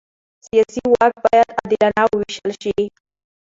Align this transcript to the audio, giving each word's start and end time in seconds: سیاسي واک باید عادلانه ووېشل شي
سیاسي 0.45 0.81
واک 0.91 1.13
باید 1.23 1.49
عادلانه 1.57 2.03
ووېشل 2.07 2.51
شي 2.61 2.75